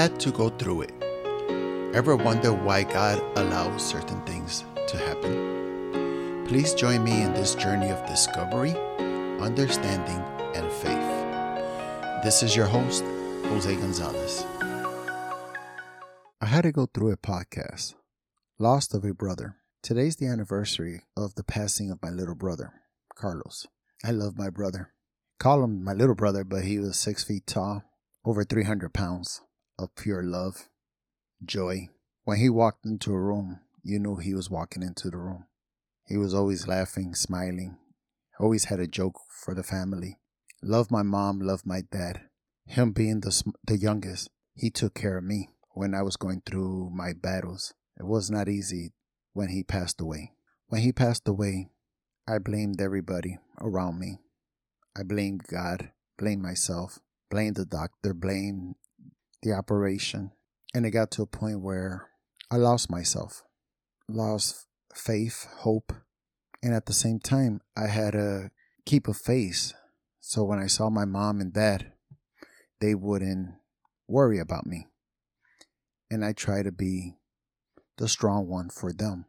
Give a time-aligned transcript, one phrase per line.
[0.00, 0.94] had to go through it.
[1.94, 6.46] Ever wonder why God allows certain things to happen?
[6.48, 8.74] Please join me in this journey of discovery,
[9.40, 10.16] understanding,
[10.56, 12.24] and faith.
[12.24, 13.04] This is your host,
[13.50, 14.46] Jose Gonzalez.
[16.40, 17.92] I had to go through a podcast,
[18.58, 19.56] Lost of a Brother.
[19.82, 22.72] Today's the anniversary of the passing of my little brother,
[23.14, 23.66] Carlos.
[24.02, 24.94] I love my brother.
[25.38, 27.84] Call him my little brother, but he was six feet tall,
[28.24, 29.42] over 300 pounds
[29.80, 30.68] of pure love,
[31.44, 31.88] joy.
[32.24, 35.46] When he walked into a room, you knew he was walking into the room.
[36.06, 37.78] He was always laughing, smiling,
[38.38, 40.18] always had a joke for the family.
[40.62, 42.22] Loved my mom, loved my dad.
[42.66, 46.90] Him being the, the youngest, he took care of me when I was going through
[46.92, 47.72] my battles.
[47.98, 48.92] It was not easy
[49.32, 50.32] when he passed away.
[50.68, 51.70] When he passed away,
[52.28, 54.18] I blamed everybody around me.
[54.96, 56.98] I blamed God, blamed myself,
[57.30, 58.74] blamed the doctor, blamed
[59.42, 60.32] the operation.
[60.74, 62.08] And it got to a point where
[62.50, 63.42] I lost myself,
[64.08, 65.92] lost faith, hope.
[66.62, 68.50] And at the same time, I had to
[68.84, 69.74] keep a face.
[70.20, 71.92] So when I saw my mom and dad,
[72.80, 73.54] they wouldn't
[74.06, 74.88] worry about me.
[76.10, 77.16] And I tried to be
[77.96, 79.26] the strong one for them.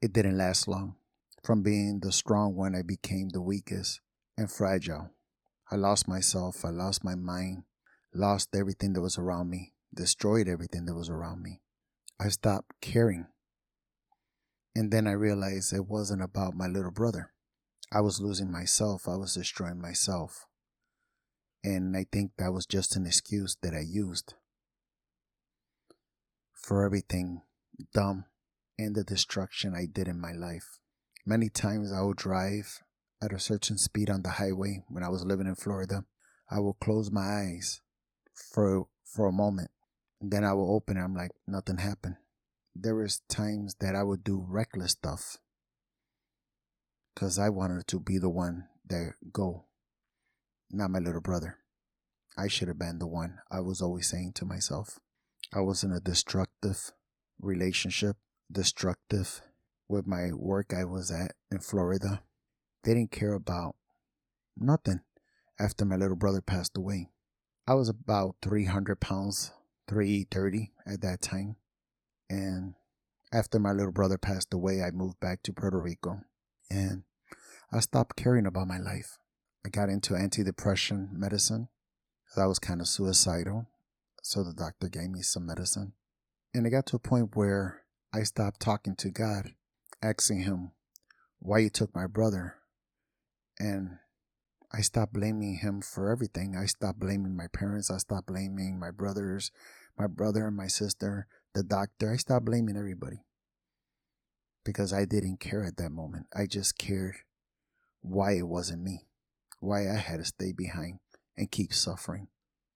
[0.00, 0.96] It didn't last long.
[1.44, 4.00] From being the strong one, I became the weakest
[4.36, 5.10] and fragile.
[5.70, 6.64] I lost myself.
[6.64, 7.64] I lost my mind
[8.16, 11.60] lost everything that was around me, destroyed everything that was around me.
[12.18, 13.26] I stopped caring.
[14.74, 17.32] And then I realized it wasn't about my little brother.
[17.92, 20.46] I was losing myself, I was destroying myself.
[21.62, 24.34] And I think that was just an excuse that I used
[26.52, 27.42] for everything
[27.94, 28.24] dumb
[28.78, 30.78] and the destruction I did in my life.
[31.24, 32.82] Many times I would drive
[33.22, 36.04] at a certain speed on the highway when I was living in Florida.
[36.50, 37.80] I would close my eyes
[38.36, 39.70] for for a moment.
[40.20, 41.00] Then I will open it.
[41.00, 42.16] I'm like, nothing happened.
[42.74, 45.38] There was times that I would do reckless stuff
[47.14, 49.64] because I wanted to be the one that go,
[50.70, 51.58] not my little brother.
[52.36, 53.38] I should have been the one.
[53.50, 55.00] I was always saying to myself,
[55.54, 56.92] I was in a destructive
[57.40, 58.16] relationship,
[58.52, 59.40] destructive
[59.88, 62.22] with my work I was at in Florida.
[62.84, 63.76] They didn't care about
[64.56, 65.00] nothing
[65.58, 67.08] after my little brother passed away.
[67.66, 69.52] I was about 300 pounds,
[69.88, 71.56] 330 at that time.
[72.30, 72.74] And
[73.32, 76.20] after my little brother passed away, I moved back to Puerto Rico
[76.70, 77.02] and
[77.72, 79.18] I stopped caring about my life.
[79.64, 81.68] I got into antidepressant medicine
[82.36, 83.66] I was kind of suicidal.
[84.22, 85.92] So the doctor gave me some medicine.
[86.52, 89.52] And it got to a point where I stopped talking to God,
[90.02, 90.72] asking Him
[91.38, 92.56] why He took my brother.
[93.58, 93.98] And
[94.72, 96.56] I stopped blaming him for everything.
[96.56, 97.90] I stopped blaming my parents.
[97.90, 99.52] I stopped blaming my brothers,
[99.98, 102.12] my brother and my sister, the doctor.
[102.12, 103.24] I stopped blaming everybody
[104.64, 106.26] because I didn't care at that moment.
[106.34, 107.14] I just cared
[108.02, 109.06] why it wasn't me,
[109.60, 110.98] why I had to stay behind
[111.36, 112.28] and keep suffering.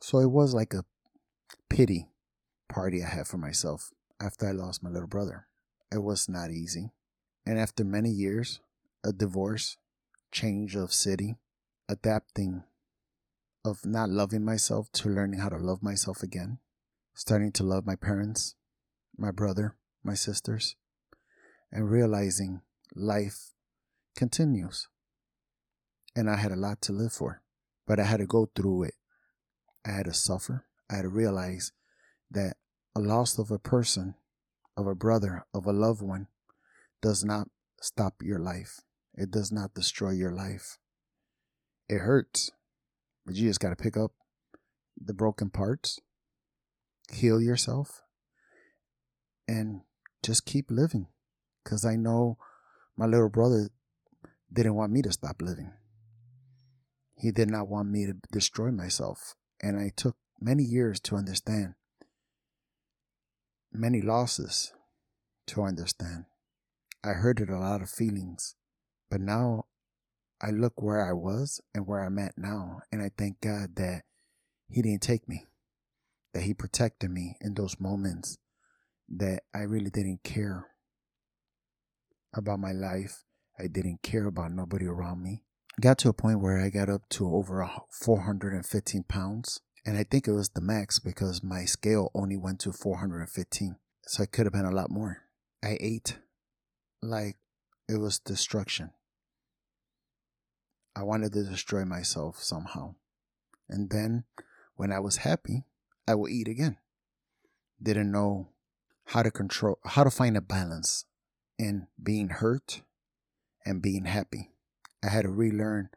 [0.00, 0.84] So it was like a
[1.68, 2.08] pity
[2.68, 5.46] party I had for myself after I lost my little brother.
[5.92, 6.92] It was not easy.
[7.44, 8.60] And after many years,
[9.04, 9.76] a divorce,
[10.30, 11.36] change of city,
[11.92, 12.64] adapting
[13.64, 16.58] of not loving myself to learning how to love myself again,
[17.14, 18.54] starting to love my parents,
[19.16, 20.74] my brother, my sisters,
[21.70, 22.62] and realizing
[22.94, 23.50] life
[24.16, 24.88] continues.
[26.16, 27.42] And I had a lot to live for,
[27.86, 28.94] but I had to go through it.
[29.86, 30.64] I had to suffer.
[30.90, 31.72] I had to realize
[32.30, 32.56] that
[32.96, 34.14] a loss of a person,
[34.78, 36.28] of a brother, of a loved one,
[37.02, 37.48] does not
[37.80, 38.80] stop your life.
[39.14, 40.78] It does not destroy your life.
[41.88, 42.50] It hurts,
[43.26, 44.12] but you just got to pick up
[44.96, 46.00] the broken parts,
[47.12, 48.02] heal yourself,
[49.48, 49.82] and
[50.22, 51.08] just keep living.
[51.62, 52.38] Because I know
[52.96, 53.70] my little brother
[54.52, 55.72] didn't want me to stop living.
[57.16, 59.34] He did not want me to destroy myself.
[59.62, 61.74] And I took many years to understand,
[63.72, 64.72] many losses
[65.46, 66.24] to understand.
[67.04, 68.56] I hurted a lot of feelings,
[69.08, 69.66] but now
[70.42, 74.02] I look where I was and where I'm at now, and I thank God that
[74.68, 75.46] He didn't take me,
[76.34, 78.38] that He protected me in those moments
[79.08, 80.66] that I really didn't care
[82.34, 83.24] about my life.
[83.58, 85.44] I didn't care about nobody around me.
[85.80, 90.26] got to a point where I got up to over 415 pounds, and I think
[90.26, 94.52] it was the max because my scale only went to 415, so I could have
[94.52, 95.18] been a lot more.
[95.62, 96.18] I ate
[97.00, 97.36] like
[97.88, 98.90] it was destruction.
[100.94, 102.94] I wanted to destroy myself somehow.
[103.68, 104.24] And then
[104.76, 105.64] when I was happy,
[106.06, 106.76] I would eat again.
[107.82, 108.48] didn't know
[109.06, 111.04] how to control, how to find a balance
[111.58, 112.82] in being hurt
[113.64, 114.50] and being happy.
[115.02, 115.90] I had to relearn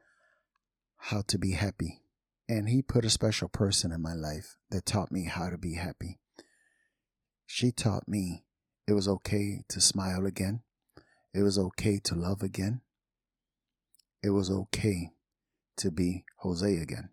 [0.98, 2.02] how to be happy.
[2.48, 5.76] And he put a special person in my life that taught me how to be
[5.76, 6.20] happy.
[7.46, 8.46] She taught me
[8.88, 10.62] it was okay to smile again.
[11.34, 12.82] It was okay to love again.
[14.26, 15.12] It was okay
[15.78, 17.10] to be Jose again.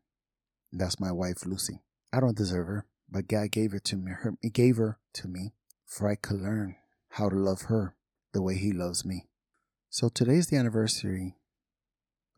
[0.73, 1.83] That's my wife, Lucy.
[2.11, 4.13] I don't deserve her, but God gave her to me.
[4.13, 5.53] Her, he gave her to me
[5.85, 6.77] for I could learn
[7.11, 7.97] how to love her
[8.33, 9.27] the way He loves me.
[9.91, 11.37] So today's the anniversary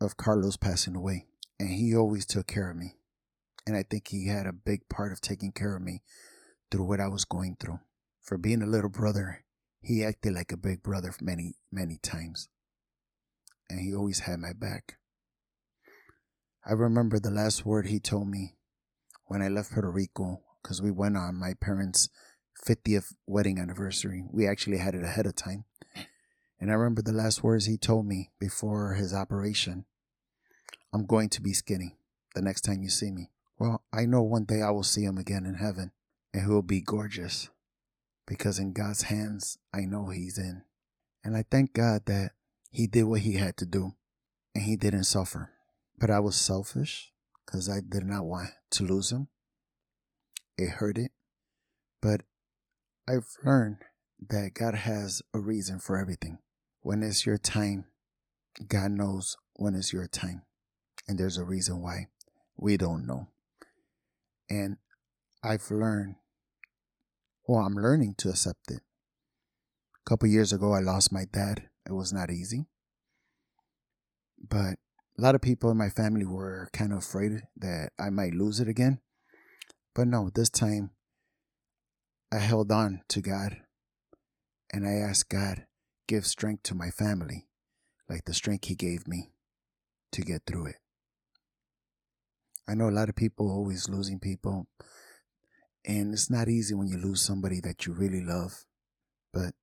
[0.01, 1.27] of Carlos passing away,
[1.57, 2.97] and he always took care of me.
[3.65, 6.01] And I think he had a big part of taking care of me
[6.69, 7.79] through what I was going through.
[8.21, 9.45] For being a little brother,
[9.81, 12.49] he acted like a big brother many, many times.
[13.69, 14.97] And he always had my back.
[16.65, 18.55] I remember the last word he told me
[19.25, 22.09] when I left Puerto Rico, because we went on my parents'
[22.65, 24.23] 50th wedding anniversary.
[24.31, 25.65] We actually had it ahead of time.
[26.59, 29.85] And I remember the last words he told me before his operation
[30.93, 31.97] I'm going to be skinny
[32.33, 33.29] the next time you see me.
[33.59, 35.91] Well, I know one day I will see him again in heaven
[36.33, 37.49] and he will be gorgeous
[38.25, 40.63] because in God's hands, I know he's in.
[41.23, 42.31] And I thank God that
[42.75, 43.93] he did what he had to do
[44.53, 45.49] and he didn't suffer.
[45.97, 47.13] But I was selfish
[47.45, 49.29] because I did not want to lose him.
[50.57, 51.11] It hurt it.
[52.01, 52.23] But
[53.07, 53.77] I've learned
[54.27, 56.39] that God has a reason for everything.
[56.81, 57.85] When it's your time,
[58.67, 60.41] God knows when it's your time.
[61.07, 62.07] And there's a reason why
[62.57, 63.29] we don't know.
[64.49, 64.75] And
[65.41, 66.15] I've learned,
[67.47, 68.81] well, I'm learning to accept it.
[70.05, 71.69] A couple years ago, I lost my dad.
[71.87, 72.65] It was not easy.
[74.37, 74.79] But
[75.17, 78.59] a lot of people in my family were kind of afraid that I might lose
[78.59, 78.99] it again.
[79.93, 80.91] But no, this time
[82.31, 83.57] I held on to God
[84.73, 85.65] and I asked God,
[86.07, 87.47] give strength to my family,
[88.09, 89.31] like the strength He gave me
[90.11, 90.75] to get through it.
[92.67, 94.67] I know a lot of people always losing people,
[95.85, 98.65] and it's not easy when you lose somebody that you really love,
[99.31, 99.53] but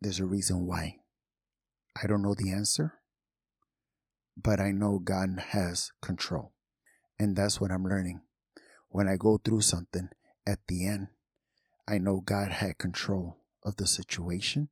[0.00, 0.99] there's a reason why.
[1.96, 2.94] I don't know the answer,
[4.36, 6.52] but I know God has control.
[7.18, 8.22] And that's what I'm learning.
[8.88, 10.08] When I go through something,
[10.46, 11.08] at the end,
[11.86, 14.68] I know God had control of the situation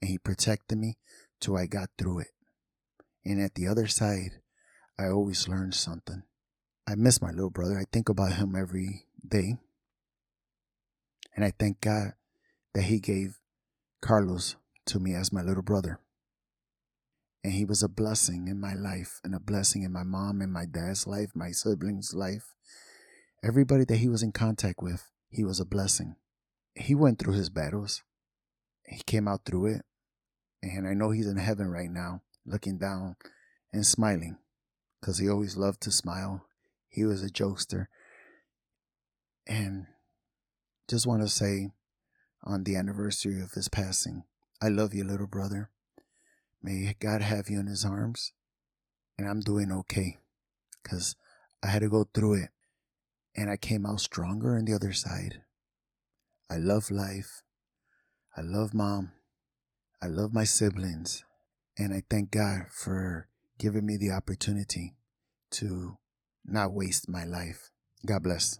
[0.00, 0.96] and He protected me
[1.40, 2.30] till I got through it.
[3.24, 4.40] And at the other side,
[4.98, 6.22] I always learn something.
[6.86, 7.78] I miss my little brother.
[7.78, 9.58] I think about him every day.
[11.36, 12.14] And I thank God
[12.74, 13.38] that He gave
[14.00, 14.56] Carlos
[14.86, 16.00] to me as my little brother.
[17.42, 20.52] And he was a blessing in my life and a blessing in my mom and
[20.52, 22.54] my dad's life, my siblings' life.
[23.42, 26.16] Everybody that he was in contact with, he was a blessing
[26.74, 28.02] he went through his battles.
[28.86, 29.82] He came out through it.
[30.62, 33.16] And I know he's in heaven right now, looking down
[33.72, 34.36] and smiling
[35.00, 36.44] because he always loved to smile.
[36.88, 37.86] He was a jokester.
[39.46, 39.86] And
[40.88, 41.70] just want to say
[42.44, 44.24] on the anniversary of his passing,
[44.60, 45.70] I love you, little brother.
[46.62, 48.32] May God have you in his arms.
[49.18, 50.18] And I'm doing okay
[50.82, 51.16] because
[51.62, 52.50] I had to go through it
[53.36, 55.42] and I came out stronger on the other side.
[56.50, 57.42] I love life.
[58.36, 59.12] I love mom.
[60.02, 61.24] I love my siblings.
[61.78, 64.94] And I thank God for giving me the opportunity
[65.52, 65.98] to
[66.44, 67.70] not waste my life.
[68.06, 68.58] God bless.